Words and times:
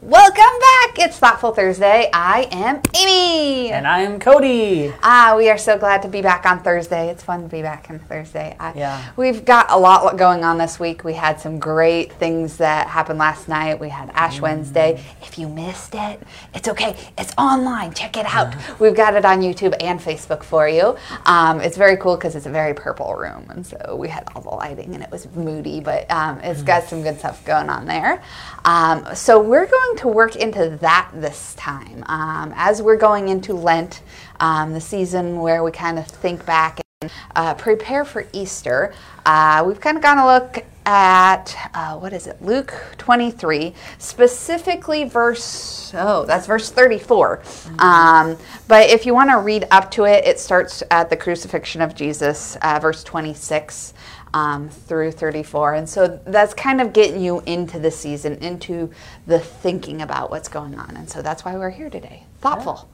Welcome 0.00 0.36
back. 0.36 0.98
It's 1.00 1.18
Thoughtful 1.18 1.52
Thursday. 1.52 2.08
I 2.12 2.48
am 2.52 2.80
Amy. 2.94 3.72
And 3.72 3.84
I 3.84 4.02
am 4.02 4.20
Cody. 4.20 4.92
Ah, 5.02 5.34
we 5.36 5.50
are 5.50 5.58
so 5.58 5.76
glad 5.76 6.02
to 6.02 6.08
be 6.08 6.22
back 6.22 6.46
on 6.46 6.62
Thursday. 6.62 7.08
It's 7.08 7.24
fun 7.24 7.42
to 7.42 7.48
be 7.48 7.62
back 7.62 7.88
on 7.90 7.98
Thursday. 7.98 8.54
I, 8.60 8.74
Yeah. 8.74 9.10
We've 9.16 9.44
got 9.44 9.66
a 9.70 9.76
lot 9.76 10.16
going 10.16 10.44
on 10.44 10.56
this 10.56 10.78
week. 10.78 11.02
We 11.02 11.14
had 11.14 11.40
some 11.40 11.58
great 11.58 12.12
things 12.12 12.58
that 12.58 12.86
happened 12.86 13.18
last 13.18 13.48
night. 13.48 13.80
We 13.80 13.88
had 13.88 14.10
Ash 14.10 14.40
Wednesday. 14.40 15.02
If 15.20 15.36
you 15.36 15.48
missed 15.48 15.96
it, 15.96 16.22
it's 16.54 16.68
okay. 16.68 16.96
It's 17.18 17.34
online. 17.36 17.92
Check 17.92 18.16
it 18.16 18.26
out. 18.26 18.54
We've 18.78 18.94
got 18.94 19.14
it 19.14 19.24
on 19.24 19.40
YouTube 19.40 19.74
and 19.80 19.98
Facebook 19.98 20.44
for 20.44 20.68
you. 20.68 20.96
Um, 21.26 21.60
it's 21.60 21.76
very 21.76 21.96
cool 21.96 22.14
because 22.14 22.36
it's 22.36 22.46
a 22.46 22.50
very 22.50 22.72
purple 22.72 23.16
room. 23.16 23.46
And 23.50 23.66
so 23.66 23.96
we 23.98 24.06
had 24.06 24.28
all 24.36 24.42
the 24.42 24.50
lighting 24.50 24.94
and 24.94 25.02
it 25.02 25.10
was 25.10 25.26
moody, 25.34 25.80
but 25.80 26.08
um, 26.08 26.38
it's 26.40 26.62
got 26.62 26.84
some 26.84 27.02
good 27.02 27.18
stuff 27.18 27.44
going 27.44 27.68
on 27.68 27.86
there. 27.86 28.22
Um, 28.64 29.04
so 29.14 29.40
we're 29.40 29.66
going 29.66 29.87
to 29.96 30.08
work 30.08 30.36
into 30.36 30.76
that 30.80 31.10
this 31.14 31.54
time. 31.54 32.04
Um, 32.06 32.52
as 32.56 32.82
we're 32.82 32.96
going 32.96 33.28
into 33.28 33.54
Lent, 33.54 34.02
um, 34.40 34.72
the 34.72 34.80
season 34.80 35.40
where 35.40 35.62
we 35.62 35.70
kind 35.70 35.98
of 35.98 36.06
think 36.06 36.44
back 36.46 36.80
and 37.00 37.10
uh, 37.36 37.54
prepare 37.54 38.04
for 38.04 38.26
Easter, 38.32 38.94
uh, 39.26 39.64
we've 39.66 39.80
kind 39.80 39.96
of 39.96 40.02
gone 40.02 40.16
to 40.16 40.26
look 40.26 40.64
at 40.88 41.70
uh, 41.74 41.98
what 41.98 42.14
is 42.14 42.26
it, 42.26 42.40
Luke 42.40 42.72
23, 42.96 43.74
specifically 43.98 45.04
verse, 45.04 45.92
oh, 45.94 46.24
that's 46.24 46.46
verse 46.46 46.70
34. 46.70 47.42
Um, 47.78 48.38
but 48.68 48.88
if 48.88 49.04
you 49.04 49.12
want 49.12 49.28
to 49.28 49.36
read 49.36 49.66
up 49.70 49.90
to 49.92 50.04
it, 50.04 50.24
it 50.26 50.40
starts 50.40 50.82
at 50.90 51.10
the 51.10 51.16
crucifixion 51.16 51.82
of 51.82 51.94
Jesus, 51.94 52.56
uh, 52.62 52.78
verse 52.80 53.04
26 53.04 53.92
um, 54.32 54.70
through 54.70 55.12
34. 55.12 55.74
And 55.74 55.86
so 55.86 56.18
that's 56.24 56.54
kind 56.54 56.80
of 56.80 56.94
getting 56.94 57.20
you 57.20 57.42
into 57.44 57.78
the 57.78 57.90
season, 57.90 58.36
into 58.36 58.90
the 59.26 59.40
thinking 59.40 60.00
about 60.00 60.30
what's 60.30 60.48
going 60.48 60.74
on. 60.74 60.96
And 60.96 61.08
so 61.08 61.20
that's 61.20 61.44
why 61.44 61.54
we're 61.58 61.68
here 61.68 61.90
today. 61.90 62.22
Thoughtful. 62.40 62.88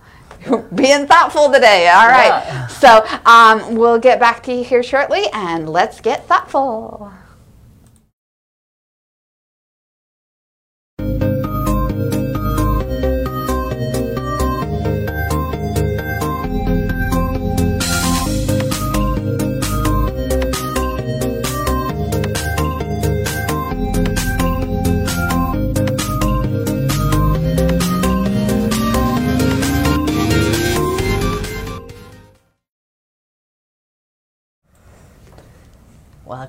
Being 0.75 1.06
thoughtful 1.06 1.53
today. 1.53 1.89
All 1.91 2.09
right. 2.09 2.42
Yeah. 2.45 2.67
So 2.67 3.06
um, 3.25 3.77
we'll 3.77 4.00
get 4.00 4.19
back 4.19 4.42
to 4.45 4.53
you 4.53 4.65
here 4.65 4.83
shortly 4.83 5.27
and 5.33 5.69
let's 5.69 6.00
get 6.00 6.27
thoughtful. 6.27 7.12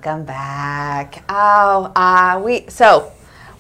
Welcome 0.06 0.26
back. 0.26 1.24
Oh, 1.30 1.92
uh, 1.96 2.40
we 2.46 2.66
so 2.68 3.12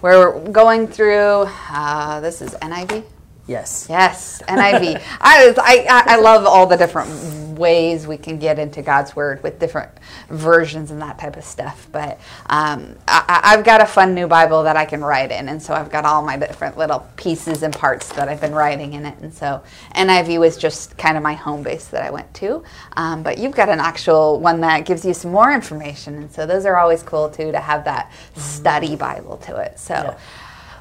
we're 0.03 0.39
going 0.51 0.85
through. 0.85 1.47
Uh, 1.71 2.19
this 2.19 2.39
is 2.39 2.51
NIV. 2.61 3.03
Yes. 3.47 3.85
Yes, 3.89 4.41
NIV. 4.47 5.01
I, 5.21 5.47
was- 5.47 5.57
I 5.59 5.85
I 5.87 6.15
love 6.17 6.45
all 6.47 6.65
the 6.65 6.77
different 6.77 7.11
ways 7.59 8.07
we 8.07 8.17
can 8.17 8.39
get 8.39 8.57
into 8.59 8.81
God's 8.81 9.15
Word 9.15 9.41
with 9.43 9.59
different 9.59 9.91
versions 10.29 10.89
and 10.91 10.99
that 11.01 11.19
type 11.19 11.37
of 11.37 11.43
stuff. 11.45 11.87
But 11.91 12.19
um, 12.47 12.95
I, 13.07 13.23
I- 13.27 13.53
I've 13.53 13.63
got 13.63 13.81
a 13.81 13.85
fun 13.85 14.15
new 14.15 14.27
Bible 14.27 14.63
that 14.63 14.75
I 14.75 14.85
can 14.85 15.01
write 15.03 15.31
in, 15.31 15.47
and 15.49 15.61
so 15.61 15.75
I've 15.75 15.91
got 15.91 16.05
all 16.05 16.23
my 16.23 16.37
different 16.37 16.75
little 16.77 17.07
pieces 17.17 17.61
and 17.61 17.71
parts 17.71 18.09
that 18.13 18.27
I've 18.29 18.41
been 18.41 18.53
writing 18.55 18.93
in 18.93 19.05
it. 19.05 19.17
And 19.19 19.31
so 19.31 19.61
NIV 19.95 20.39
was 20.39 20.57
just 20.57 20.97
kind 20.97 21.15
of 21.15 21.21
my 21.21 21.33
home 21.33 21.61
base 21.61 21.85
that 21.89 22.01
I 22.01 22.09
went 22.09 22.33
to. 22.35 22.63
Um, 22.97 23.21
but 23.21 23.37
you've 23.37 23.55
got 23.55 23.69
an 23.69 23.79
actual 23.79 24.39
one 24.39 24.59
that 24.61 24.85
gives 24.85 25.05
you 25.05 25.13
some 25.13 25.31
more 25.31 25.53
information, 25.53 26.15
and 26.15 26.31
so 26.31 26.47
those 26.47 26.65
are 26.65 26.77
always 26.77 27.03
cool 27.03 27.29
too 27.29 27.51
to 27.51 27.59
have 27.59 27.83
that 27.85 28.11
study 28.35 28.95
Bible 28.95 29.37
to 29.37 29.57
it. 29.57 29.77
So. 29.79 29.93
Yeah. 29.93 30.17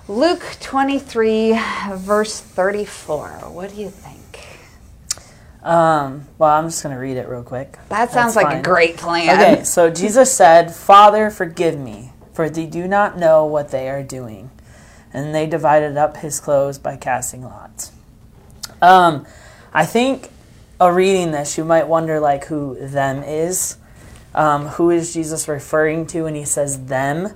Luke 0.06 0.44
23, 0.60 1.58
verse 1.94 2.38
34. 2.38 3.28
What 3.48 3.70
do 3.70 3.80
you 3.80 3.88
think? 3.88 4.20
Um, 5.62 6.26
well, 6.36 6.50
I'm 6.50 6.66
just 6.66 6.82
going 6.82 6.94
to 6.94 7.00
read 7.00 7.16
it 7.16 7.26
real 7.26 7.42
quick. 7.42 7.78
That 7.88 8.10
sounds 8.10 8.34
That's 8.34 8.44
like 8.44 8.58
a 8.58 8.62
great 8.62 8.98
plan. 8.98 9.30
Okay, 9.30 9.64
so 9.64 9.90
Jesus 9.90 10.30
said, 10.30 10.74
Father, 10.74 11.30
forgive 11.30 11.78
me, 11.78 12.12
for 12.34 12.50
they 12.50 12.66
do 12.66 12.86
not 12.86 13.16
know 13.16 13.46
what 13.46 13.70
they 13.70 13.88
are 13.88 14.02
doing. 14.02 14.50
And 15.14 15.34
they 15.34 15.46
divided 15.46 15.96
up 15.96 16.18
his 16.18 16.38
clothes 16.38 16.76
by 16.76 16.96
casting 16.96 17.42
lots. 17.42 17.90
Um, 18.82 19.26
I 19.72 19.86
think 19.86 20.28
a 20.78 20.92
reading 20.92 21.30
this, 21.32 21.56
you 21.56 21.64
might 21.64 21.88
wonder 21.88 22.20
like 22.20 22.44
who 22.44 22.76
them 22.78 23.22
is. 23.22 23.78
Um, 24.34 24.66
who 24.66 24.90
is 24.90 25.14
Jesus 25.14 25.48
referring 25.48 26.06
to 26.08 26.24
when 26.24 26.34
he 26.34 26.44
says 26.44 26.86
them? 26.88 27.30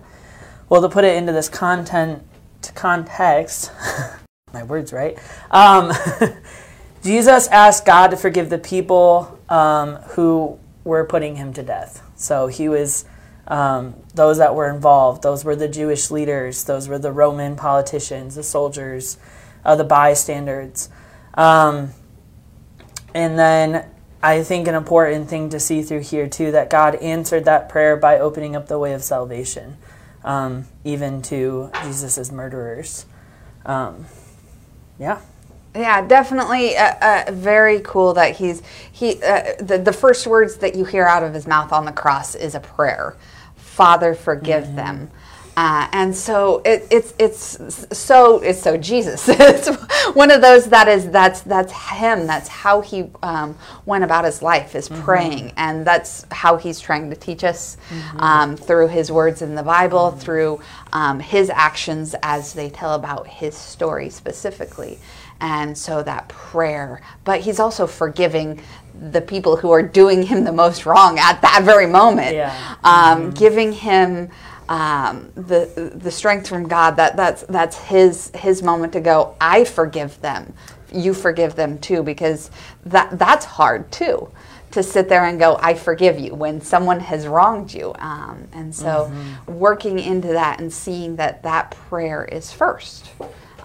Well, 0.68 0.82
to 0.82 0.88
put 0.90 1.04
it 1.04 1.16
into 1.16 1.32
this 1.32 1.48
content 1.48 2.27
context, 2.74 3.72
my 4.52 4.62
words 4.62 4.92
right. 4.92 5.18
Um, 5.50 5.92
Jesus 7.02 7.48
asked 7.48 7.84
God 7.84 8.08
to 8.08 8.16
forgive 8.16 8.50
the 8.50 8.58
people 8.58 9.38
um, 9.48 9.96
who 10.10 10.58
were 10.84 11.04
putting 11.04 11.36
him 11.36 11.52
to 11.54 11.62
death. 11.62 12.02
So 12.16 12.48
he 12.48 12.68
was 12.68 13.04
um, 13.46 13.94
those 14.14 14.38
that 14.38 14.54
were 14.54 14.68
involved. 14.68 15.22
Those 15.22 15.44
were 15.44 15.56
the 15.56 15.68
Jewish 15.68 16.10
leaders. 16.10 16.64
Those 16.64 16.88
were 16.88 16.98
the 16.98 17.12
Roman 17.12 17.56
politicians, 17.56 18.34
the 18.34 18.42
soldiers, 18.42 19.18
uh, 19.64 19.76
the 19.76 19.84
bystanders. 19.84 20.88
Um, 21.34 21.90
and 23.14 23.38
then 23.38 23.86
I 24.22 24.42
think 24.42 24.68
an 24.68 24.74
important 24.74 25.28
thing 25.28 25.48
to 25.50 25.60
see 25.60 25.82
through 25.82 26.00
here 26.00 26.28
too 26.28 26.50
that 26.52 26.70
God 26.70 26.96
answered 26.96 27.44
that 27.44 27.68
prayer 27.68 27.96
by 27.96 28.18
opening 28.18 28.56
up 28.56 28.68
the 28.68 28.78
way 28.78 28.92
of 28.92 29.02
salvation, 29.02 29.76
um, 30.24 30.66
even 30.84 31.22
to 31.22 31.70
Jesus' 31.84 32.30
murderers. 32.30 33.06
Um, 33.66 34.06
yeah. 34.98 35.20
Yeah, 35.74 36.06
definitely 36.06 36.76
uh, 36.76 36.94
uh, 37.28 37.32
very 37.32 37.80
cool 37.80 38.14
that 38.14 38.36
he's 38.36 38.62
he 38.90 39.22
uh, 39.22 39.54
the 39.60 39.78
the 39.78 39.92
first 39.92 40.26
words 40.26 40.56
that 40.56 40.74
you 40.74 40.84
hear 40.84 41.06
out 41.06 41.22
of 41.22 41.34
his 41.34 41.46
mouth 41.46 41.72
on 41.72 41.84
the 41.84 41.92
cross 41.92 42.34
is 42.34 42.54
a 42.54 42.60
prayer. 42.60 43.16
Father, 43.54 44.14
forgive 44.14 44.74
them. 44.74 45.10
Uh, 45.58 45.88
and 45.90 46.14
so 46.14 46.62
it, 46.64 46.86
it's 46.88 47.14
it's 47.18 47.98
so 47.98 48.38
it's 48.42 48.62
so 48.62 48.76
Jesus. 48.76 49.28
it's 49.28 49.68
one 50.14 50.30
of 50.30 50.40
those 50.40 50.66
that 50.66 50.86
is 50.86 51.10
that's 51.10 51.40
that's 51.40 51.72
him. 51.72 52.28
That's 52.28 52.46
how 52.46 52.80
he 52.80 53.10
um, 53.24 53.58
went 53.84 54.04
about 54.04 54.24
his 54.24 54.40
life 54.40 54.76
is 54.76 54.88
praying, 54.88 55.52
and 55.56 55.84
that's 55.84 56.24
how 56.30 56.58
he's 56.58 56.78
trying 56.78 57.10
to 57.10 57.16
teach 57.16 57.42
us 57.42 57.76
um, 58.20 58.56
through 58.56 58.86
his 58.86 59.10
words 59.10 59.42
in 59.42 59.56
the 59.56 59.64
Bible, 59.64 60.12
through 60.12 60.60
um, 60.92 61.18
his 61.18 61.50
actions 61.50 62.14
as 62.22 62.52
they 62.52 62.70
tell 62.70 62.94
about 62.94 63.26
his 63.26 63.56
story 63.56 64.10
specifically. 64.10 65.00
And 65.40 65.76
so 65.76 66.04
that 66.04 66.28
prayer, 66.28 67.00
but 67.24 67.40
he's 67.40 67.58
also 67.58 67.88
forgiving 67.88 68.62
the 69.10 69.20
people 69.20 69.56
who 69.56 69.72
are 69.72 69.82
doing 69.82 70.22
him 70.22 70.44
the 70.44 70.52
most 70.52 70.86
wrong 70.86 71.18
at 71.18 71.42
that 71.42 71.62
very 71.64 71.86
moment. 71.86 72.34
Yeah. 72.34 72.76
Um, 72.84 73.30
Giving 73.32 73.72
him 73.72 74.30
um, 74.68 75.30
the 75.34 75.92
the 75.94 76.10
strength 76.10 76.48
from 76.48 76.68
God 76.68 76.92
that 76.96 77.16
that's 77.16 77.42
that's 77.44 77.76
his 77.76 78.30
his 78.34 78.62
moment 78.62 78.92
to 78.94 79.00
go. 79.00 79.36
I 79.40 79.64
forgive 79.64 80.20
them. 80.20 80.52
You 80.92 81.14
forgive 81.14 81.54
them 81.54 81.78
too, 81.78 82.02
because 82.02 82.50
that 82.86 83.18
that's 83.18 83.44
hard 83.44 83.90
too. 83.90 84.30
To 84.72 84.82
sit 84.82 85.08
there 85.08 85.24
and 85.24 85.38
go, 85.38 85.58
I 85.62 85.72
forgive 85.72 86.18
you 86.18 86.34
when 86.34 86.60
someone 86.60 87.00
has 87.00 87.26
wronged 87.26 87.72
you, 87.72 87.94
um, 87.98 88.46
and 88.52 88.74
so 88.74 89.10
working 89.46 89.98
into 89.98 90.28
that 90.28 90.60
and 90.60 90.70
seeing 90.70 91.16
that 91.16 91.42
that 91.42 91.70
prayer 91.70 92.26
is 92.26 92.52
first 92.52 93.10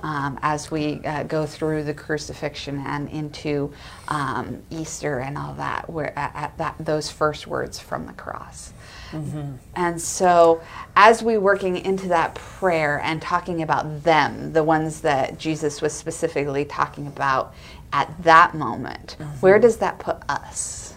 um, 0.04 0.38
as 0.42 0.70
we 0.70 1.04
uh, 1.06 1.24
go 1.24 1.46
through 1.46 1.84
the 1.84 1.94
crucifixion 1.94 2.84
and 2.86 3.10
into 3.10 3.74
um, 4.10 4.62
Easter 4.70 5.20
and 5.20 5.38
all 5.38 5.54
that, 5.56 5.90
where 5.90 6.18
at, 6.20 6.36
at 6.36 6.58
that 6.58 6.76
those 6.80 7.10
first 7.10 7.48
words 7.48 7.80
from 7.80 8.06
the 8.06 8.14
cross. 8.14 8.74
And 9.76 10.02
so, 10.02 10.62
as 10.96 11.24
we 11.24 11.38
working 11.38 11.78
into 11.78 12.08
that 12.10 12.36
prayer 12.36 13.00
and 13.04 13.22
talking 13.22 13.62
about 13.62 14.04
them, 14.04 14.54
the 14.54 14.64
ones 14.64 15.02
that 15.02 15.38
Jesus 15.38 15.82
was 15.82 15.94
specifically 15.94 16.66
talking 16.66 17.08
about 17.08 17.54
at 17.92 18.12
that 18.24 18.56
moment, 18.56 19.18
where 19.40 19.60
does 19.60 19.78
that 19.78 20.00
put 20.00 20.18
us? 20.30 20.94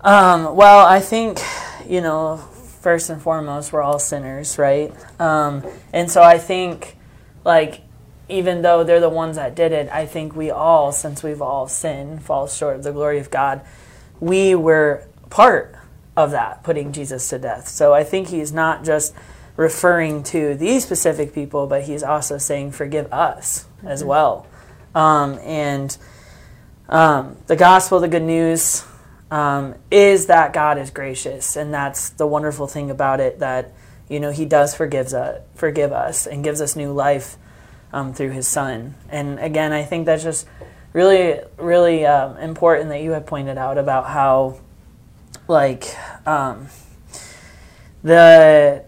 Um, 0.00 0.54
well, 0.54 0.86
I 0.86 1.00
think, 1.00 1.40
you 1.88 2.00
know, 2.00 2.36
first 2.80 3.08
and 3.10 3.22
foremost, 3.22 3.72
we're 3.72 3.82
all 3.82 3.98
sinners, 3.98 4.58
right? 4.58 4.92
Um, 5.20 5.64
and 5.92 6.10
so 6.10 6.22
I 6.22 6.38
think, 6.38 6.96
like, 7.44 7.80
even 8.28 8.62
though 8.62 8.84
they're 8.84 9.00
the 9.00 9.08
ones 9.08 9.36
that 9.36 9.54
did 9.54 9.72
it, 9.72 9.88
I 9.90 10.06
think 10.06 10.34
we 10.34 10.50
all, 10.50 10.92
since 10.92 11.22
we've 11.22 11.42
all 11.42 11.68
sinned, 11.68 12.22
fall 12.22 12.46
short 12.46 12.76
of 12.76 12.82
the 12.82 12.92
glory 12.92 13.18
of 13.18 13.30
God, 13.30 13.62
we 14.20 14.54
were 14.54 15.06
part 15.30 15.76
of 16.16 16.30
that, 16.30 16.62
putting 16.62 16.92
Jesus 16.92 17.28
to 17.30 17.38
death. 17.38 17.68
So 17.68 17.92
I 17.92 18.04
think 18.04 18.28
he's 18.28 18.52
not 18.52 18.84
just 18.84 19.14
referring 19.56 20.22
to 20.24 20.54
these 20.54 20.84
specific 20.84 21.32
people, 21.32 21.66
but 21.66 21.84
he's 21.84 22.02
also 22.02 22.38
saying, 22.38 22.72
forgive 22.72 23.12
us 23.12 23.66
mm-hmm. 23.78 23.88
as 23.88 24.04
well. 24.04 24.46
Um, 24.94 25.38
and 25.40 25.96
um, 26.88 27.36
the 27.46 27.56
gospel, 27.56 28.00
the 28.00 28.08
good 28.08 28.22
news, 28.22 28.84
um, 29.30 29.74
is 29.90 30.26
that 30.26 30.52
God 30.52 30.78
is 30.78 30.90
gracious, 30.90 31.56
and 31.56 31.74
that's 31.74 32.10
the 32.10 32.26
wonderful 32.26 32.66
thing 32.66 32.90
about 32.90 33.18
it. 33.18 33.40
That 33.40 33.72
you 34.08 34.20
know 34.20 34.30
He 34.30 34.44
does 34.44 34.74
forgives 34.76 35.12
us, 35.12 35.42
forgive 35.54 35.92
us, 35.92 36.26
and 36.26 36.44
gives 36.44 36.60
us 36.60 36.76
new 36.76 36.92
life 36.92 37.36
um, 37.92 38.12
through 38.12 38.30
His 38.30 38.46
Son. 38.46 38.94
And 39.08 39.40
again, 39.40 39.72
I 39.72 39.82
think 39.82 40.06
that's 40.06 40.22
just 40.22 40.46
really, 40.94 41.40
really 41.58 42.06
um, 42.06 42.36
important 42.38 42.88
that 42.90 43.02
you 43.02 43.10
have 43.10 43.26
pointed 43.26 43.58
out 43.58 43.76
about 43.76 44.06
how, 44.06 44.60
like, 45.48 45.84
um, 46.26 46.68
the 48.02 48.84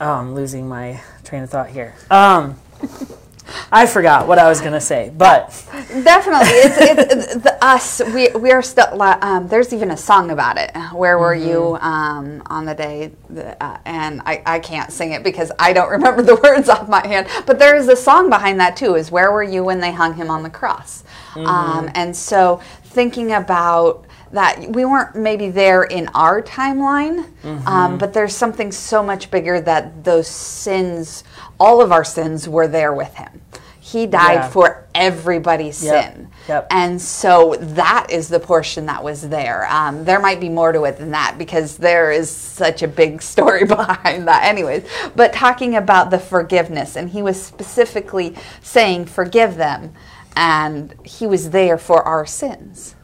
oh, 0.00 0.12
I'm 0.12 0.34
losing 0.34 0.68
my 0.68 1.00
train 1.24 1.42
of 1.42 1.50
thought 1.50 1.70
here. 1.70 1.94
Um, 2.10 2.58
I 3.70 3.86
forgot 3.86 4.28
what 4.28 4.38
I 4.38 4.48
was 4.48 4.60
going 4.60 4.72
to 4.72 4.80
say, 4.80 5.12
but 5.16 5.48
definitely, 5.88 6.48
it's, 6.48 7.12
it's 7.12 7.34
the, 7.36 7.64
us. 7.64 8.00
We 8.14 8.30
we 8.30 8.52
are 8.52 8.62
still. 8.62 9.02
Um, 9.02 9.48
there's 9.48 9.72
even 9.72 9.90
a 9.90 9.96
song 9.96 10.30
about 10.30 10.58
it. 10.58 10.70
Where 10.92 11.18
were 11.18 11.34
mm-hmm. 11.34 11.48
you 11.48 11.76
um, 11.80 12.42
on 12.46 12.64
the 12.64 12.74
day? 12.74 13.12
uh, 13.60 13.78
and 13.84 14.22
I, 14.24 14.42
I 14.46 14.58
can't 14.60 14.92
sing 14.92 15.12
it 15.12 15.22
because 15.22 15.52
I 15.58 15.72
don't 15.72 15.90
remember 15.90 16.22
the 16.22 16.36
words 16.42 16.68
off 16.68 16.88
my 16.88 17.06
hand. 17.06 17.28
But 17.46 17.58
there 17.58 17.76
is 17.76 17.88
a 17.88 17.96
song 17.96 18.30
behind 18.30 18.60
that 18.60 18.76
too. 18.76 18.94
Is 18.94 19.10
where 19.10 19.32
were 19.32 19.42
you 19.42 19.64
when 19.64 19.80
they 19.80 19.92
hung 19.92 20.14
him 20.14 20.30
on 20.30 20.42
the 20.42 20.50
cross? 20.50 21.02
Mm-hmm. 21.32 21.46
Um, 21.46 21.90
and 21.94 22.16
so 22.16 22.60
thinking 22.84 23.32
about 23.32 24.06
that 24.32 24.70
we 24.70 24.84
weren't 24.84 25.14
maybe 25.14 25.50
there 25.50 25.84
in 25.84 26.08
our 26.08 26.42
timeline, 26.42 27.24
mm-hmm. 27.42 27.66
um, 27.68 27.98
but 27.98 28.12
there's 28.12 28.34
something 28.34 28.72
so 28.72 29.02
much 29.02 29.30
bigger 29.30 29.60
that 29.60 30.04
those 30.04 30.26
sins, 30.26 31.24
all 31.60 31.80
of 31.80 31.92
our 31.92 32.04
sins, 32.04 32.48
were 32.48 32.66
there 32.66 32.92
with 32.92 33.14
him. 33.14 33.42
He 33.80 34.06
died 34.06 34.34
yeah. 34.34 34.48
for 34.48 34.86
everybody's 34.94 35.84
yep. 35.84 36.04
sin. 36.04 36.30
Yep. 36.48 36.66
And 36.70 37.00
so 37.00 37.56
that 37.60 38.06
is 38.10 38.28
the 38.28 38.40
portion 38.40 38.86
that 38.86 39.04
was 39.04 39.28
there. 39.28 39.66
Um, 39.70 40.04
there 40.04 40.18
might 40.18 40.40
be 40.40 40.48
more 40.48 40.72
to 40.72 40.84
it 40.84 40.96
than 40.96 41.10
that 41.10 41.36
because 41.36 41.76
there 41.76 42.10
is 42.10 42.30
such 42.30 42.82
a 42.82 42.88
big 42.88 43.20
story 43.32 43.64
behind 43.64 44.26
that, 44.28 44.44
anyways. 44.44 44.88
But 45.14 45.32
talking 45.32 45.76
about 45.76 46.10
the 46.10 46.18
forgiveness, 46.18 46.96
and 46.96 47.10
he 47.10 47.22
was 47.22 47.42
specifically 47.42 48.34
saying, 48.62 49.06
Forgive 49.06 49.56
them. 49.56 49.92
And 50.34 50.94
he 51.04 51.26
was 51.26 51.50
there 51.50 51.76
for 51.76 52.02
our 52.02 52.24
sins. 52.24 52.94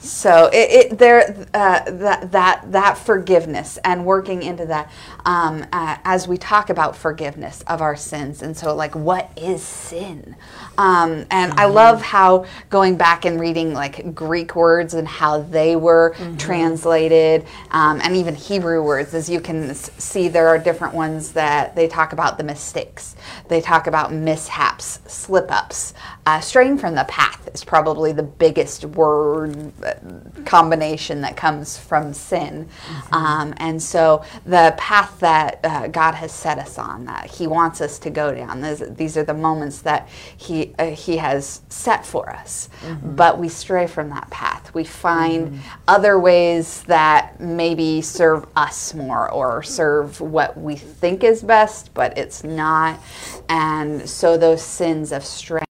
So 0.00 0.48
it, 0.50 0.92
it 0.92 0.98
there 0.98 1.46
uh, 1.52 1.90
that 1.90 2.32
that 2.32 2.72
that 2.72 2.96
forgiveness 2.96 3.78
and 3.84 4.06
working 4.06 4.42
into 4.42 4.64
that 4.66 4.90
um, 5.26 5.66
uh, 5.72 5.98
as 6.04 6.26
we 6.26 6.38
talk 6.38 6.70
about 6.70 6.96
forgiveness 6.96 7.62
of 7.66 7.82
our 7.82 7.96
sins 7.96 8.42
and 8.42 8.56
so 8.56 8.74
like 8.74 8.94
what 8.94 9.30
is 9.36 9.62
sin 9.62 10.36
um, 10.78 11.26
and 11.30 11.52
mm-hmm. 11.52 11.60
I 11.60 11.66
love 11.66 12.00
how 12.00 12.46
going 12.70 12.96
back 12.96 13.24
and 13.24 13.38
reading 13.38 13.74
like 13.74 14.14
Greek 14.14 14.56
words 14.56 14.94
and 14.94 15.06
how 15.06 15.42
they 15.42 15.76
were 15.76 16.14
mm-hmm. 16.16 16.36
translated 16.36 17.46
um, 17.70 18.00
and 18.02 18.16
even 18.16 18.34
Hebrew 18.34 18.82
words 18.82 19.12
as 19.14 19.28
you 19.28 19.40
can 19.40 19.74
see 19.74 20.28
there 20.28 20.48
are 20.48 20.58
different 20.58 20.94
ones 20.94 21.32
that 21.32 21.76
they 21.76 21.88
talk 21.88 22.12
about 22.12 22.38
the 22.38 22.44
mistakes 22.44 23.16
they 23.48 23.60
talk 23.60 23.86
about 23.86 24.12
mishaps 24.12 25.00
slip 25.06 25.50
ups 25.50 25.94
uh, 26.26 26.40
straying 26.40 26.78
from 26.78 26.94
the 26.94 27.04
path 27.04 27.48
is 27.52 27.64
probably 27.64 28.12
the 28.12 28.22
biggest 28.22 28.84
word 28.84 29.72
combination 30.44 31.20
that 31.22 31.36
comes 31.36 31.78
from 31.78 32.12
sin. 32.12 32.66
Mm-hmm. 32.66 33.14
Um, 33.14 33.54
and 33.58 33.82
so 33.82 34.24
the 34.44 34.74
path 34.78 35.18
that 35.20 35.60
uh, 35.64 35.88
God 35.88 36.14
has 36.14 36.32
set 36.32 36.58
us 36.58 36.78
on, 36.78 37.04
that 37.06 37.30
He 37.30 37.46
wants 37.46 37.80
us 37.80 37.98
to 38.00 38.10
go 38.10 38.34
down, 38.34 38.60
these, 38.60 38.82
these 38.90 39.16
are 39.16 39.24
the 39.24 39.34
moments 39.34 39.82
that 39.82 40.08
He, 40.36 40.74
uh, 40.78 40.90
he 40.90 41.16
has 41.16 41.62
set 41.68 42.04
for 42.04 42.30
us. 42.30 42.68
Mm-hmm. 42.82 43.16
But 43.16 43.38
we 43.38 43.48
stray 43.48 43.86
from 43.86 44.10
that 44.10 44.30
path. 44.30 44.72
We 44.74 44.84
find 44.84 45.48
mm-hmm. 45.48 45.80
other 45.88 46.18
ways 46.18 46.82
that 46.84 47.40
maybe 47.40 48.02
serve 48.02 48.46
us 48.56 48.94
more 48.94 49.30
or 49.30 49.62
serve 49.62 50.20
what 50.20 50.56
we 50.56 50.76
think 50.76 51.24
is 51.24 51.42
best, 51.42 51.92
but 51.94 52.16
it's 52.16 52.44
not. 52.44 53.00
And 53.48 54.08
so 54.08 54.36
those 54.36 54.62
sins 54.62 55.12
of 55.12 55.24
straying 55.24 55.69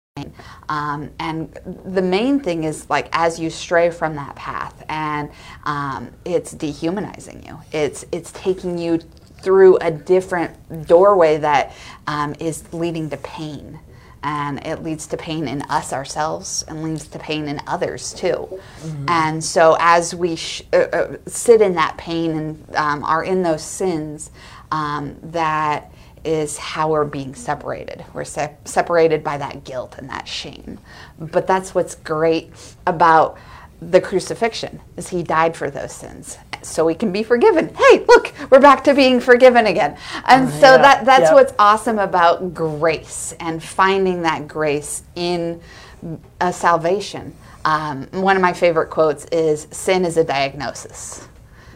um, 0.68 1.10
and 1.18 1.52
the 1.84 2.02
main 2.02 2.40
thing 2.40 2.64
is 2.64 2.88
like 2.88 3.08
as 3.12 3.38
you 3.38 3.50
stray 3.50 3.90
from 3.90 4.16
that 4.16 4.34
path, 4.36 4.84
and 4.88 5.30
um, 5.64 6.10
it's 6.24 6.52
dehumanizing 6.52 7.44
you. 7.46 7.58
It's 7.72 8.04
it's 8.12 8.32
taking 8.32 8.78
you 8.78 9.00
through 9.42 9.78
a 9.78 9.90
different 9.90 10.86
doorway 10.86 11.38
that 11.38 11.74
um, 12.06 12.34
is 12.40 12.72
leading 12.72 13.08
to 13.10 13.16
pain 13.18 13.80
and 14.22 14.64
it 14.66 14.82
leads 14.82 15.06
to 15.06 15.16
pain 15.16 15.48
in 15.48 15.62
us 15.62 15.92
ourselves 15.92 16.64
and 16.68 16.82
leads 16.82 17.06
to 17.08 17.18
pain 17.18 17.48
in 17.48 17.60
others 17.66 18.12
too. 18.12 18.60
Mm-hmm. 18.82 19.06
And 19.08 19.42
so, 19.42 19.76
as 19.80 20.14
we 20.14 20.36
sh- 20.36 20.62
uh, 20.72 20.76
uh, 20.76 21.16
sit 21.26 21.62
in 21.62 21.74
that 21.74 21.96
pain 21.96 22.32
and 22.32 22.76
um, 22.76 23.04
are 23.04 23.24
in 23.24 23.42
those 23.42 23.62
sins, 23.62 24.30
um, 24.70 25.16
that 25.22 25.90
is 26.24 26.58
how 26.58 26.90
we're 26.90 27.04
being 27.04 27.34
separated. 27.34 28.04
We're 28.12 28.24
se- 28.24 28.56
separated 28.64 29.24
by 29.24 29.38
that 29.38 29.64
guilt 29.64 29.96
and 29.98 30.08
that 30.10 30.28
shame. 30.28 30.78
But 31.18 31.46
that's 31.46 31.74
what's 31.74 31.94
great 31.94 32.52
about 32.86 33.38
the 33.80 34.00
crucifixion 34.00 34.80
is 34.96 35.08
he 35.08 35.22
died 35.22 35.56
for 35.56 35.70
those 35.70 35.92
sins 35.92 36.36
so 36.62 36.84
we 36.84 36.94
can 36.94 37.12
be 37.12 37.22
forgiven. 37.22 37.74
Hey, 37.74 38.04
look, 38.06 38.32
we're 38.50 38.60
back 38.60 38.84
to 38.84 38.94
being 38.94 39.20
forgiven 39.20 39.66
again. 39.66 39.96
And 40.26 40.48
uh, 40.48 40.50
so 40.50 40.74
yeah, 40.74 40.76
that 40.78 41.04
that's 41.04 41.30
yeah. 41.30 41.34
what's 41.34 41.54
awesome 41.58 41.98
about 41.98 42.52
grace 42.52 43.34
and 43.40 43.62
finding 43.62 44.22
that 44.22 44.46
grace 44.46 45.02
in 45.14 45.60
a 46.40 46.52
salvation. 46.52 47.34
Um, 47.64 48.06
one 48.12 48.36
of 48.36 48.42
my 48.42 48.52
favorite 48.52 48.90
quotes 48.90 49.26
is 49.26 49.66
sin 49.70 50.04
is 50.04 50.16
a 50.16 50.24
diagnosis. 50.24 51.26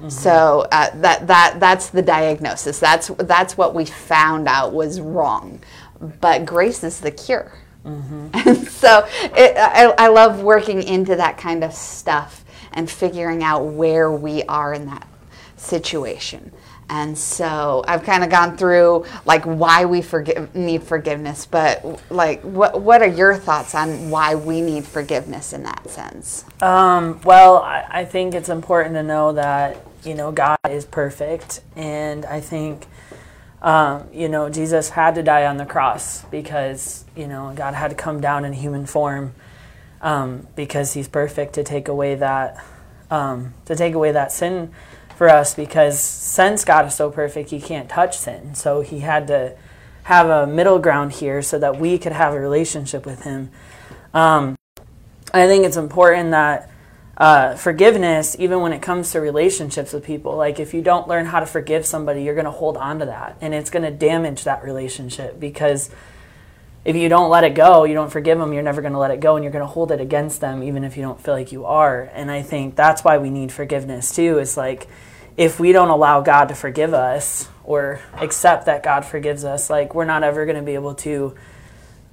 Mm-hmm. 0.05 0.11
So 0.11 0.67
uh, 0.71 0.91
that 0.97 1.27
that 1.27 1.57
that's 1.59 1.89
the 1.89 2.03
diagnosis. 2.03 2.79
That's 2.79 3.09
that's 3.09 3.57
what 3.57 3.75
we 3.75 3.87
found 3.87 4.49
out 4.49 4.75
was 4.75 5.01
wrong. 5.01 5.61
But 6.21 6.45
grace 6.45 6.85
is 6.85 7.01
the 7.01 7.11
cure. 7.11 7.53
Mm-hmm. 7.87 8.29
And 8.35 8.69
so 8.69 9.07
it, 9.23 9.57
I, 9.57 9.95
I 9.97 10.09
love 10.09 10.43
working 10.43 10.83
into 10.83 11.17
that 11.17 11.39
kind 11.39 11.65
of 11.65 11.73
stuff 11.73 12.45
and 12.75 12.91
figuring 12.91 13.43
out 13.43 13.65
where 13.65 14.13
we 14.13 14.43
are 14.43 14.75
in 14.75 14.85
that 14.87 15.09
situation. 15.57 16.53
And 16.91 17.17
so 17.17 17.83
I've 17.89 18.03
kind 18.03 18.23
of 18.25 18.29
gone 18.29 18.59
through 18.59 19.07
like 19.25 19.45
why 19.45 19.87
we 19.87 20.03
forgive, 20.03 20.55
need 20.55 20.83
forgiveness, 20.83 21.47
but 21.47 21.99
like 22.11 22.43
what 22.43 22.79
what 22.83 23.01
are 23.01 23.09
your 23.09 23.37
thoughts 23.37 23.75
on 23.75 24.11
why 24.11 24.35
we 24.35 24.61
need 24.61 24.85
forgiveness 24.85 25.55
in 25.55 25.63
that 25.63 25.89
sense? 25.89 26.45
Um, 26.61 27.23
well, 27.25 27.57
I, 27.57 27.87
I 27.89 28.05
think 28.05 28.35
it's 28.35 28.51
important 28.51 28.97
to 28.97 29.03
know 29.03 29.33
that 29.33 29.79
you 30.05 30.15
know 30.15 30.33
God 30.33 30.59
is 30.69 30.85
perfect, 30.85 31.61
and 31.77 32.25
I 32.25 32.41
think 32.41 32.87
um, 33.63 34.09
you 34.13 34.29
know 34.29 34.51
Jesus 34.51 34.91
had 34.91 35.15
to 35.17 35.23
die 35.23 35.47
on 35.47 35.57
the 35.57 35.67
cross 35.67 36.25
because 36.27 37.05
you 37.17 37.27
know 37.27 37.53
God 37.55 37.75
had 37.75 37.91
to 37.91 37.97
come 37.97 38.21
down 38.21 38.45
in 38.45 38.53
human 38.53 38.87
form 38.87 39.35
um, 40.01 40.47
because 40.57 40.95
He's 40.95 41.09
perfect 41.09 41.55
to 41.55 41.65
take 41.65 41.89
away 41.89 42.15
that 42.17 42.65
um, 43.11 43.55
to 43.67 43.77
take 43.77 43.95
away 43.95 44.13
that 44.13 44.33
sin 44.33 44.73
for 45.17 45.29
us 45.29 45.55
because 45.55 45.99
since 46.01 46.65
God 46.65 46.87
is 46.87 46.95
so 46.95 47.11
perfect, 47.11 47.51
he 47.51 47.61
can't 47.61 47.89
touch 47.89 48.19
sin. 48.19 48.55
So 48.55 48.81
he 48.81 49.01
had 49.01 49.27
to 49.29 49.57
have 50.05 50.29
a 50.29 50.47
middle 50.47 50.79
ground 50.79 51.13
here 51.13 51.41
so 51.41 51.59
that 51.59 51.79
we 51.79 51.99
could 51.99 52.13
have 52.13 52.35
a 52.35 52.41
relationship 52.41 53.07
with 53.07 53.23
him. 53.23 53.51
Um, 54.13 54.57
I 55.33 55.47
think 55.47 55.65
it's 55.65 55.77
important 55.77 56.33
that 56.33 56.71
uh, 57.17 57.55
forgiveness, 57.55 58.35
even 58.39 58.61
when 58.61 58.73
it 58.73 58.83
comes 58.83 59.13
to 59.13 59.21
relationships 59.21 59.93
with 59.93 60.05
people, 60.05 60.37
like 60.37 60.59
if 60.59 60.75
you 60.75 60.83
don't 60.83 61.07
learn 61.07 61.27
how 61.27 61.41
to 61.41 61.47
forgive 61.47 61.87
somebody, 61.87 62.23
you're 62.23 62.35
going 62.35 62.45
to 62.45 62.51
hold 62.51 62.77
on 62.77 62.99
to 62.99 63.07
that 63.07 63.37
and 63.41 63.55
it's 63.55 63.71
going 63.71 63.85
to 63.85 63.91
damage 63.91 64.45
that 64.45 64.65
relationship 64.65 65.39
because 65.39 65.91
if 66.85 66.97
you 66.97 67.09
don't 67.09 67.31
let 67.31 67.45
it 67.45 67.55
go, 67.55 67.85
you 67.85 67.95
don't 67.95 68.11
forgive 68.11 68.39
them, 68.39 68.53
you're 68.53 68.63
never 68.63 68.83
going 68.83 68.93
to 68.93 68.99
let 68.99 69.11
it 69.11 69.21
go 69.21 69.37
and 69.37 69.45
you're 69.45 69.53
going 69.53 69.65
to 69.65 69.71
hold 69.71 69.93
it 69.93 70.01
against 70.01 70.41
them 70.41 70.63
even 70.63 70.83
if 70.83 70.97
you 70.97 71.03
don't 71.03 71.21
feel 71.21 71.35
like 71.35 71.53
you 71.53 71.65
are. 71.65 72.11
And 72.13 72.31
I 72.31 72.43
think 72.43 72.75
that's 72.75 73.05
why 73.05 73.19
we 73.19 73.31
need 73.31 73.53
forgiveness 73.53 74.15
too. 74.15 74.39
Is 74.39 74.57
like 74.57 74.89
if 75.37 75.61
we 75.61 75.73
don't 75.73 75.89
allow 75.91 76.21
God 76.21 76.49
to 76.49 76.55
forgive 76.55 76.93
us 76.93 77.49
or 77.63 78.01
accept 78.15 78.67
that 78.67 78.83
God 78.83 79.05
forgives 79.05 79.45
us, 79.45 79.71
like 79.71 79.95
we're 79.95 80.05
not 80.05 80.25
ever 80.25 80.45
going 80.45 80.57
to 80.57 80.63
be 80.63 80.75
able 80.75 80.95
to 80.97 81.35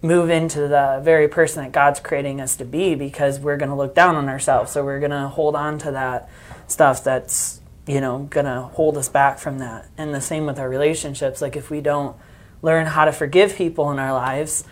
move 0.01 0.29
into 0.29 0.67
the 0.67 0.99
very 1.03 1.27
person 1.27 1.63
that 1.63 1.71
God's 1.71 1.99
creating 1.99 2.41
us 2.41 2.55
to 2.57 2.65
be 2.65 2.95
because 2.95 3.39
we're 3.39 3.57
going 3.57 3.69
to 3.69 3.75
look 3.75 3.93
down 3.93 4.15
on 4.15 4.29
ourselves. 4.29 4.71
So 4.71 4.83
we're 4.83 4.99
going 4.99 5.11
to 5.11 5.27
hold 5.27 5.55
on 5.55 5.77
to 5.79 5.91
that 5.91 6.29
stuff 6.67 7.03
that's, 7.03 7.61
you 7.85 8.01
know, 8.01 8.27
going 8.29 8.47
to 8.47 8.61
hold 8.61 8.97
us 8.97 9.09
back 9.09 9.37
from 9.37 9.59
that. 9.59 9.87
And 9.97 10.13
the 10.13 10.21
same 10.21 10.45
with 10.45 10.57
our 10.57 10.69
relationships. 10.69 11.41
Like 11.41 11.55
if 11.55 11.69
we 11.69 11.81
don't 11.81 12.15
learn 12.61 12.87
how 12.87 13.05
to 13.05 13.11
forgive 13.11 13.55
people 13.55 13.91
in 13.91 13.99
our 13.99 14.13
lives, 14.13 14.63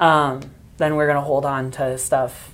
um, 0.00 0.40
then 0.78 0.96
we're 0.96 1.06
going 1.06 1.16
to 1.16 1.22
hold 1.22 1.44
on 1.44 1.70
to 1.72 1.96
stuff 1.96 2.52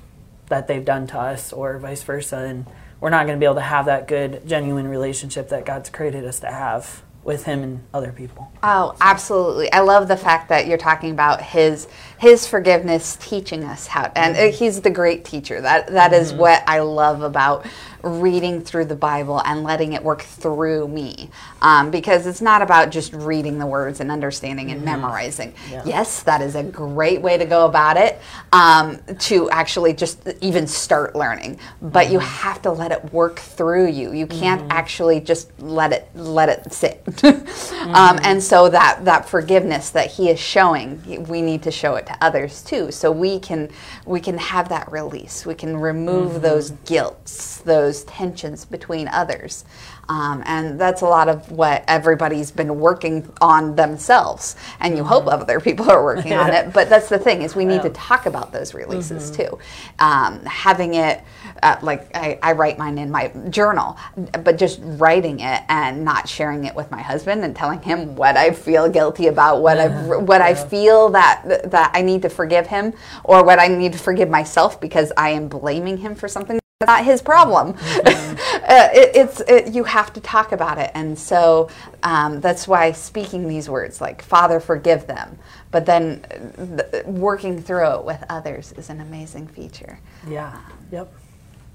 that 0.49 0.69
they've 0.69 0.85
done 0.85 1.07
to 1.07 1.19
us 1.19 1.53
or 1.55 1.79
vice 1.79 2.03
versa. 2.03 2.37
And 2.37 2.67
we're 3.01 3.11
not 3.11 3.27
going 3.27 3.39
to 3.39 3.41
be 3.41 3.47
able 3.47 3.55
to 3.55 3.61
have 3.63 3.87
that 3.87 4.07
good, 4.07 4.47
genuine 4.47 4.89
relationship 4.89 5.49
that 5.49 5.65
God's 5.65 5.89
created 5.89 6.27
us 6.27 6.41
to 6.41 6.49
have. 6.49 7.03
With 7.23 7.45
him 7.45 7.63
and 7.63 7.83
other 7.93 8.13
people. 8.13 8.51
Oh, 8.63 8.97
absolutely. 9.01 9.71
I 9.73 9.81
love 9.81 10.09
the 10.09 10.17
fact 10.17 10.49
that 10.49 10.67
you're 10.67 10.79
talking 10.79 11.11
about 11.11 11.43
his 11.43 11.87
his 12.19 12.47
forgiveness 12.47 13.17
teaching 13.21 13.65
us 13.65 13.87
how 13.87 14.13
and 14.15 14.37
uh, 14.37 14.57
he's 14.57 14.81
the 14.81 14.91
great 14.91 15.25
teacher. 15.25 15.61
That 15.61 15.89
that 15.89 16.13
is 16.13 16.33
what 16.33 16.63
I 16.67 16.81
love 16.81 17.23
about 17.23 17.67
reading 18.03 18.63
through 18.63 18.87
the 18.87 18.97
Bible 18.97 19.43
and 19.45 19.63
letting 19.63 19.93
it 19.93 20.03
work 20.03 20.23
through 20.23 20.89
me. 20.89 21.31
Um, 21.61 21.91
because 21.91 22.27
it's 22.27 22.41
not 22.41 22.63
about 22.63 22.91
just 22.91 23.13
reading 23.13 23.59
the 23.59 23.67
words 23.67 24.01
and 24.01 24.11
understanding 24.11 24.71
and 24.71 24.83
memorizing. 24.85 25.55
Yeah. 25.71 25.83
Yes, 25.85 26.23
that 26.23 26.41
is 26.41 26.55
a 26.55 26.63
great 26.63 27.21
way 27.21 27.37
to 27.37 27.45
go 27.45 27.67
about 27.67 27.97
it 27.97 28.21
um, 28.53 28.99
to 29.19 29.51
actually 29.51 29.93
just 29.93 30.27
even 30.41 30.67
start 30.67 31.15
learning. 31.15 31.59
But 31.83 32.11
you 32.11 32.19
have 32.19 32.63
to 32.63 32.71
let 32.71 32.93
it 32.93 33.13
work 33.13 33.39
through 33.39 33.89
you. 33.89 34.13
You 34.13 34.27
can't 34.27 34.71
actually 34.71 35.21
just 35.21 35.51
let 35.61 35.93
it 35.93 36.09
let 36.15 36.49
it 36.49 36.73
sit. 36.73 37.03
um, 37.25 38.19
and 38.23 38.43
so 38.43 38.69
that 38.69 39.05
that 39.05 39.29
forgiveness 39.29 39.91
that 39.91 40.11
he 40.11 40.31
is 40.31 40.39
showing, 40.41 41.27
we 41.29 41.43
need 41.43 41.63
to 41.63 41.71
show 41.71 41.97
it 41.97 42.07
to 42.07 42.17
others 42.21 42.63
too, 42.63 42.91
so 42.91 43.11
we 43.11 43.39
can 43.39 43.71
we 44.07 44.21
can 44.21 44.39
have 44.39 44.69
that 44.69 44.91
release. 44.91 45.47
We 45.47 45.55
can 45.55 45.77
remove 45.77 46.43
those 46.43 46.71
guilts, 46.85 47.59
those 47.59 48.05
tensions 48.05 48.65
between 48.65 49.09
others. 49.09 49.65
Um, 50.11 50.43
and 50.45 50.79
that's 50.79 51.03
a 51.03 51.07
lot 51.07 51.29
of 51.29 51.53
what 51.53 51.85
everybody's 51.87 52.51
been 52.51 52.81
working 52.81 53.33
on 53.41 53.77
themselves, 53.77 54.57
and 54.81 54.97
you 54.97 55.05
hope 55.05 55.29
other 55.29 55.61
people 55.61 55.89
are 55.89 56.03
working 56.03 56.33
on 56.33 56.51
it. 56.51 56.73
But 56.81 56.89
that's 56.89 57.09
the 57.09 57.19
thing 57.19 57.43
is 57.43 57.55
we 57.55 57.65
need 57.65 57.83
to 57.83 57.91
talk 57.91 58.27
about 58.27 58.53
those 58.53 58.75
releases 58.75 59.31
too. 59.31 59.59
Um, 60.01 60.45
having 60.45 60.95
it 60.95 61.23
uh, 61.63 61.77
like 61.83 62.11
I, 62.17 62.39
I 62.43 62.53
write 62.53 62.77
mine 62.77 62.99
in 62.99 63.11
my 63.11 63.29
journal, 63.51 63.97
but 64.45 64.59
just 64.59 64.81
writing 64.83 65.41
it 65.41 65.63
and 65.69 66.05
not 66.05 66.29
sharing 66.29 66.65
it 66.65 66.75
with 66.75 66.91
my 66.91 67.03
husband 67.03 67.45
and 67.45 67.55
telling 67.55 67.81
him 67.81 68.17
what 68.17 68.37
I 68.37 68.51
feel 68.51 68.89
guilty 68.89 69.29
about, 69.29 69.63
what 69.63 69.79
I 69.79 69.89
what 70.19 70.41
I 70.41 70.55
feel 70.55 71.11
that 71.11 71.71
that 71.71 71.93
I 71.95 72.03
need 72.03 72.23
to 72.23 72.29
forgive 72.29 72.67
him, 72.67 72.95
or 73.23 73.45
what 73.45 73.61
I 73.61 73.69
need 73.69 73.93
to 73.93 73.99
forgive 73.99 74.29
myself 74.29 74.81
because 74.81 75.13
I 75.17 75.31
am 75.31 75.47
blaming 75.49 75.99
him 75.99 76.17
for 76.17 76.27
something 76.27 76.60
not 76.87 77.05
his 77.05 77.21
problem. 77.21 77.75
uh, 77.85 78.89
it, 78.95 79.15
it's 79.15 79.41
it, 79.41 79.75
you 79.75 79.85
have 79.85 80.15
to 80.15 80.21
talk 80.23 80.53
about 80.53 80.79
it, 80.79 80.91
and 80.95 81.19
so 81.19 81.69
um, 82.03 82.41
that's 82.41 82.67
why 82.67 82.91
speaking 82.91 83.47
these 83.47 83.69
words 83.69 84.01
like 84.01 84.23
"Father, 84.23 84.61
forgive 84.61 85.07
them," 85.07 85.39
but 85.71 85.85
then 85.85 86.25
uh, 86.31 86.83
th- 86.91 87.05
working 87.05 87.61
through 87.61 87.97
it 87.97 88.05
with 88.07 88.25
others 88.31 88.73
is 88.79 88.89
an 88.89 89.03
amazing 89.03 89.47
feature. 89.47 89.99
Yeah. 90.27 90.59
Yep. 90.91 91.13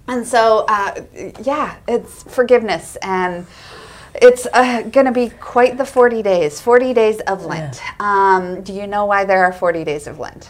And 0.08 0.26
so, 0.26 0.66
uh, 0.68 1.04
yeah, 1.44 1.78
it's 1.88 2.24
forgiveness. 2.24 2.96
And 3.04 3.46
it's 4.16 4.48
uh, 4.54 4.82
going 4.84 5.06
to 5.06 5.12
be 5.12 5.30
quite 5.30 5.78
the 5.78 5.86
40 5.86 6.24
days 6.24 6.60
40 6.60 6.94
days 6.96 7.20
of 7.22 7.46
Lent. 7.46 7.80
Um, 8.00 8.64
do 8.64 8.74
you 8.74 8.88
know 8.88 9.06
why 9.06 9.26
there 9.26 9.44
are 9.44 9.54
40 9.54 9.84
days 9.84 10.08
of 10.08 10.18
Lent? 10.18 10.50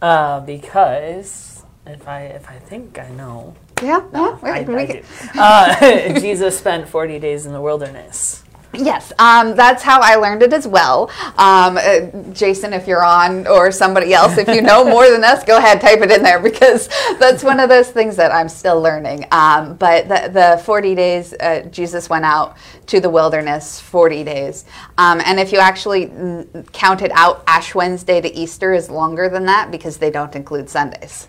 Uh, 0.00 0.40
because 0.40 1.49
if 1.86 2.06
I 2.06 2.22
if 2.22 2.48
I 2.48 2.58
think 2.58 2.98
I 2.98 3.08
know, 3.10 3.54
Yeah, 3.82 4.02
yeah. 4.12 4.38
I, 4.42 4.62
we 4.62 4.74
I 4.74 4.86
do. 4.86 5.02
Uh, 5.38 6.20
Jesus 6.20 6.58
spent 6.58 6.88
forty 6.88 7.18
days 7.18 7.46
in 7.46 7.52
the 7.52 7.60
wilderness. 7.60 8.44
Yes, 8.72 9.12
um, 9.18 9.56
that's 9.56 9.82
how 9.82 10.00
I 10.00 10.14
learned 10.14 10.44
it 10.44 10.52
as 10.52 10.64
well. 10.64 11.10
Um, 11.36 11.76
uh, 11.76 12.32
Jason, 12.32 12.72
if 12.72 12.86
you're 12.86 13.04
on, 13.04 13.48
or 13.48 13.72
somebody 13.72 14.14
else, 14.14 14.38
if 14.38 14.46
you 14.46 14.62
know 14.62 14.84
more 14.84 15.10
than 15.10 15.24
us, 15.24 15.42
go 15.42 15.58
ahead, 15.58 15.80
type 15.80 16.00
it 16.02 16.10
in 16.12 16.22
there 16.22 16.38
because 16.38 16.88
that's 17.18 17.42
one 17.42 17.58
of 17.58 17.68
those 17.68 17.90
things 17.90 18.14
that 18.14 18.30
I'm 18.30 18.48
still 18.48 18.80
learning. 18.80 19.26
Um, 19.32 19.74
but 19.74 20.06
the, 20.08 20.30
the 20.32 20.62
40 20.64 20.94
days, 20.94 21.32
uh, 21.40 21.62
Jesus 21.72 22.08
went 22.08 22.24
out 22.24 22.56
to 22.86 23.00
the 23.00 23.10
wilderness 23.10 23.80
40 23.80 24.22
days. 24.22 24.64
Um, 24.98 25.20
and 25.24 25.40
if 25.40 25.50
you 25.50 25.58
actually 25.58 26.06
count 26.72 27.02
it 27.02 27.10
out, 27.10 27.42
Ash 27.48 27.74
Wednesday 27.74 28.20
to 28.20 28.32
Easter 28.32 28.72
is 28.72 28.88
longer 28.88 29.28
than 29.28 29.46
that 29.46 29.72
because 29.72 29.96
they 29.96 30.12
don't 30.12 30.36
include 30.36 30.70
Sundays. 30.70 31.26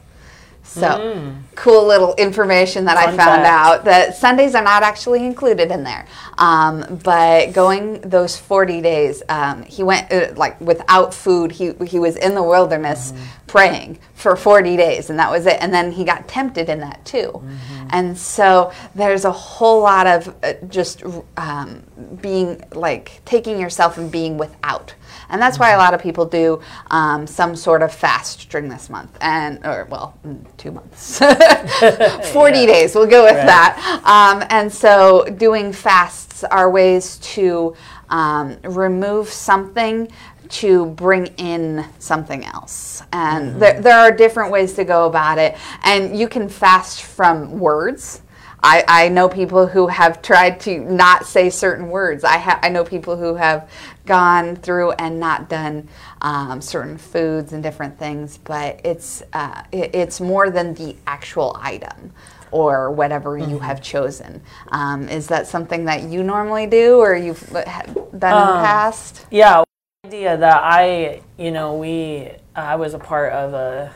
So, 0.71 1.33
cool 1.55 1.85
little 1.85 2.15
information 2.15 2.85
that 2.85 2.95
I 2.95 3.07
found 3.07 3.43
fact. 3.43 3.45
out 3.45 3.85
that 3.85 4.15
Sundays 4.15 4.55
are 4.55 4.63
not 4.63 4.83
actually 4.83 5.25
included 5.25 5.69
in 5.69 5.83
there. 5.83 6.07
Um, 6.37 7.01
but 7.03 7.51
going 7.51 7.99
those 8.01 8.37
40 8.37 8.81
days, 8.81 9.21
um, 9.27 9.63
he 9.63 9.83
went 9.83 10.11
uh, 10.11 10.33
like 10.35 10.59
without 10.61 11.13
food. 11.13 11.51
He, 11.51 11.73
he 11.85 11.99
was 11.99 12.15
in 12.15 12.35
the 12.35 12.43
wilderness 12.43 13.11
praying 13.47 13.99
for 14.13 14.37
40 14.37 14.77
days, 14.77 15.09
and 15.09 15.19
that 15.19 15.29
was 15.29 15.45
it. 15.45 15.57
And 15.59 15.73
then 15.73 15.91
he 15.91 16.05
got 16.05 16.27
tempted 16.29 16.69
in 16.69 16.79
that 16.79 17.03
too. 17.03 17.43
And 17.89 18.17
so 18.17 18.71
there's 18.95 19.25
a 19.25 19.31
whole 19.31 19.81
lot 19.81 20.07
of 20.07 20.33
uh, 20.41 20.53
just 20.69 21.03
um, 21.35 21.83
being 22.21 22.63
like 22.73 23.21
taking 23.25 23.59
yourself 23.59 23.97
and 23.97 24.09
being 24.09 24.37
without. 24.37 24.93
And 25.31 25.41
that's 25.41 25.57
why 25.57 25.71
a 25.71 25.77
lot 25.77 25.93
of 25.95 26.01
people 26.01 26.25
do 26.25 26.61
um, 26.91 27.25
some 27.25 27.55
sort 27.55 27.81
of 27.81 27.91
fast 27.93 28.49
during 28.49 28.69
this 28.69 28.89
month, 28.89 29.17
and 29.21 29.65
or 29.65 29.87
well, 29.89 30.15
two 30.57 30.71
months, 30.71 31.17
forty 32.31 32.65
days. 32.65 32.93
We'll 32.95 33.07
go 33.07 33.23
with 33.23 33.37
Right. 33.37 33.45
that. 33.47 34.01
Um, 34.05 34.45
and 34.49 34.71
so, 34.71 35.25
doing 35.25 35.73
fasts 35.73 36.43
are 36.43 36.69
ways 36.69 37.17
to 37.17 37.75
um, 38.09 38.57
remove 38.63 39.29
something 39.29 40.07
to 40.49 40.87
bring 40.87 41.27
in 41.37 41.85
something 41.99 42.43
else. 42.45 43.03
And 43.13 43.61
there, 43.61 43.81
there 43.81 43.97
are 43.97 44.11
different 44.11 44.51
ways 44.51 44.73
to 44.73 44.83
go 44.83 45.05
about 45.05 45.37
it. 45.37 45.57
And 45.83 46.17
you 46.19 46.27
can 46.27 46.49
fast 46.49 47.03
from 47.03 47.57
words. 47.57 48.20
I, 48.63 48.83
I 48.87 49.09
know 49.09 49.27
people 49.27 49.67
who 49.67 49.87
have 49.87 50.21
tried 50.21 50.59
to 50.61 50.79
not 50.79 51.25
say 51.25 51.49
certain 51.49 51.89
words. 51.89 52.23
I, 52.23 52.37
ha- 52.37 52.59
I 52.61 52.69
know 52.69 52.83
people 52.83 53.17
who 53.17 53.35
have 53.35 53.69
gone 54.05 54.55
through 54.55 54.91
and 54.93 55.19
not 55.19 55.49
done 55.49 55.87
um, 56.21 56.61
certain 56.61 56.97
foods 56.97 57.53
and 57.53 57.63
different 57.63 57.97
things, 57.97 58.37
but 58.37 58.79
it's, 58.83 59.23
uh, 59.33 59.63
it, 59.71 59.95
it's 59.95 60.21
more 60.21 60.49
than 60.49 60.73
the 60.75 60.95
actual 61.07 61.57
item 61.59 62.13
or 62.51 62.91
whatever 62.91 63.37
you 63.37 63.59
have 63.59 63.81
chosen. 63.81 64.41
Um, 64.71 65.07
is 65.09 65.27
that 65.27 65.47
something 65.47 65.85
that 65.85 66.03
you 66.03 66.21
normally 66.21 66.67
do 66.67 66.97
or 66.99 67.15
you've 67.15 67.55
uh, 67.55 67.63
done 67.63 67.95
in 68.03 68.19
the 68.19 68.21
past? 68.21 69.25
Yeah, 69.31 69.63
the 70.03 70.09
idea 70.09 70.37
that 70.37 70.61
I, 70.61 71.21
you 71.37 71.51
know, 71.51 71.77
we, 71.77 72.31
I 72.55 72.75
was 72.75 72.93
a 72.93 72.99
part 72.99 73.31
of 73.33 73.53
a, 73.53 73.93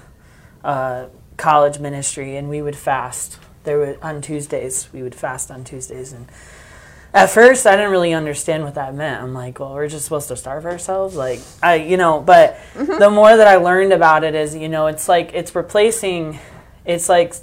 a 0.63 1.09
college 1.37 1.79
ministry, 1.79 2.37
and 2.37 2.49
we 2.49 2.61
would 2.61 2.77
fast. 2.77 3.39
There 3.65 3.77
were 3.77 3.97
on 4.01 4.21
Tuesdays. 4.21 4.87
We 4.93 5.03
would 5.03 5.15
fast 5.15 5.51
on 5.51 5.63
Tuesdays, 5.63 6.13
and 6.13 6.27
at 7.13 7.29
first 7.29 7.65
I 7.65 7.75
didn't 7.75 7.91
really 7.91 8.13
understand 8.13 8.63
what 8.63 8.75
that 8.75 8.93
meant. 8.93 9.23
I'm 9.23 9.33
like, 9.33 9.59
well, 9.59 9.73
we're 9.73 9.87
just 9.87 10.05
supposed 10.05 10.27
to 10.29 10.37
starve 10.37 10.65
ourselves, 10.65 11.15
like 11.15 11.39
I, 11.61 11.75
you 11.75 11.97
know. 11.97 12.21
But 12.21 12.57
the 12.75 13.09
more 13.09 13.35
that 13.35 13.47
I 13.47 13.57
learned 13.57 13.93
about 13.93 14.23
it, 14.23 14.35
is 14.35 14.55
you 14.55 14.69
know, 14.69 14.87
it's 14.87 15.09
like 15.09 15.31
it's 15.33 15.55
replacing, 15.55 16.39
it's 16.85 17.09
like 17.09 17.33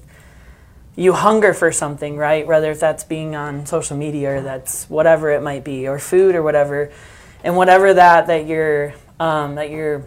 you 0.95 1.13
hunger 1.13 1.55
for 1.55 1.73
something, 1.73 2.17
right? 2.17 2.47
Whether 2.47 2.71
if 2.71 2.81
that's 2.81 3.05
being 3.05 3.35
on 3.35 3.67
social 3.67 3.97
media 3.97 4.37
or 4.37 4.41
that's 4.43 4.89
whatever 4.91 5.31
it 5.31 5.43
might 5.43 5.65
be, 5.65 5.89
or 5.89 5.99
food 5.99 6.35
or 6.35 6.43
whatever, 6.43 6.93
and 7.43 7.57
whatever 7.57 7.95
that 7.95 8.29
that 8.29 8.47
you're 8.47 8.95
um, 9.19 9.57
that 9.57 9.71
you're 9.71 10.07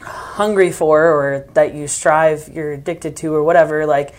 hungry 0.00 0.70
for 0.70 1.02
or 1.02 1.46
that 1.54 1.74
you 1.74 1.88
strive, 1.88 2.48
you're 2.48 2.72
addicted 2.72 3.16
to 3.16 3.34
or 3.34 3.42
whatever, 3.42 3.86
like 3.86 4.14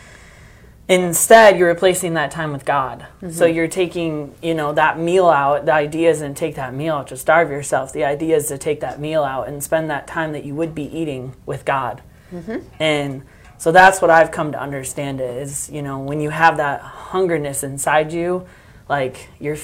instead 0.88 1.58
you're 1.58 1.68
replacing 1.68 2.14
that 2.14 2.32
time 2.32 2.52
with 2.52 2.64
God. 2.66 3.08
So 3.22 3.28
mm-hmm. 3.28 3.56
you're 3.56 3.68
taking, 3.68 4.36
you 4.42 4.54
know, 4.54 4.74
that 4.74 5.00
meal 5.00 5.28
out. 5.28 5.66
The 5.66 5.74
idea 5.74 6.12
isn't 6.12 6.36
take 6.36 6.56
that 6.56 6.74
meal 6.74 6.96
out 6.96 7.08
to 7.08 7.18
starve 7.18 7.50
yourself. 7.50 7.92
The 7.92 8.04
idea 8.04 8.36
is 8.36 8.48
to 8.50 8.58
take 8.58 8.82
that 8.82 9.00
meal 9.00 9.24
out 9.24 9.48
and 9.48 9.64
spend 9.64 9.90
that 9.90 10.06
time 10.06 10.32
that 10.34 10.46
you 10.46 10.54
would 10.56 10.76
be 10.76 10.84
eating 10.84 11.36
with 11.46 11.66
God. 11.66 12.04
Mm-hmm. 12.32 12.60
And 12.80 13.24
so 13.58 13.72
that's 13.72 14.02
what 14.02 14.12
I've 14.12 14.32
come 14.32 14.52
to 14.52 14.62
understand 14.62 15.22
it 15.22 15.38
is, 15.38 15.70
you 15.70 15.82
know, 15.82 16.00
when 16.00 16.20
you 16.20 16.30
have 16.30 16.58
that 16.58 16.82
hungerness 16.82 17.64
inside 17.64 18.12
you, 18.12 18.46
like 18.88 19.30
you're 19.40 19.58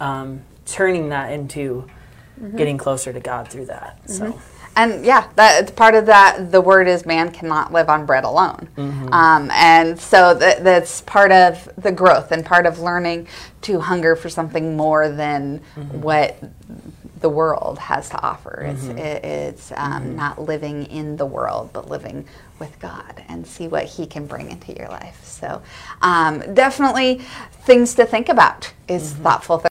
um, 0.00 0.42
turning 0.64 1.10
that 1.10 1.32
into 1.32 1.86
mm-hmm. 2.40 2.56
getting 2.56 2.78
closer 2.78 3.12
to 3.12 3.20
God 3.20 3.48
through 3.48 3.66
that. 3.66 4.08
So 4.08 4.40
And 4.74 5.04
yeah, 5.04 5.28
that 5.36 5.62
it's 5.62 5.70
part 5.70 5.94
of 5.94 6.06
that. 6.06 6.50
The 6.50 6.60
word 6.60 6.88
is 6.88 7.04
man 7.04 7.30
cannot 7.30 7.72
live 7.72 7.88
on 7.90 8.06
bread 8.06 8.24
alone, 8.24 8.68
um, 9.12 9.50
and 9.52 9.98
so 10.00 10.32
that, 10.34 10.64
that's 10.64 11.02
part 11.02 11.30
of 11.30 11.68
the 11.76 11.92
growth 11.92 12.32
and 12.32 12.44
part 12.44 12.64
of 12.64 12.78
learning 12.78 13.28
to 13.62 13.80
hunger 13.80 14.16
for 14.16 14.28
something 14.30 14.76
more 14.76 15.08
than 15.10 15.58
what 16.00 16.38
the 17.20 17.28
world 17.28 17.78
has 17.78 18.08
to 18.10 18.20
offer. 18.22 18.62
It's 18.66 18.86
it, 18.98 19.24
it's 19.24 19.72
um, 19.76 20.16
not 20.16 20.40
living 20.40 20.86
in 20.86 21.16
the 21.16 21.26
world, 21.26 21.70
but 21.72 21.88
living 21.88 22.26
with 22.58 22.78
God 22.80 23.22
and 23.28 23.46
see 23.46 23.68
what 23.68 23.84
He 23.84 24.06
can 24.06 24.26
bring 24.26 24.50
into 24.50 24.72
your 24.72 24.88
life. 24.88 25.22
So 25.24 25.62
um, 26.00 26.54
definitely 26.54 27.20
things 27.64 27.94
to 27.96 28.06
think 28.06 28.28
about 28.28 28.72
is 28.88 29.12
thoughtful. 29.12 29.64